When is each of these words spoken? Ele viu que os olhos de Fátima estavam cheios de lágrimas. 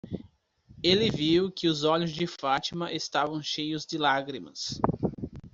Ele 0.81 1.11
viu 1.11 1.51
que 1.51 1.67
os 1.67 1.83
olhos 1.83 2.11
de 2.11 2.25
Fátima 2.25 2.91
estavam 2.91 3.39
cheios 3.39 3.85
de 3.85 3.99
lágrimas. 3.99 4.81